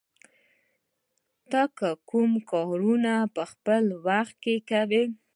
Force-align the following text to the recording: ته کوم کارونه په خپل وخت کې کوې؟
ته 1.51 1.61
کوم 2.09 2.31
کارونه 2.51 3.13
په 3.35 3.43
خپل 3.51 3.83
وخت 4.07 4.35
کې 4.43 4.55
کوې؟ 4.69 5.03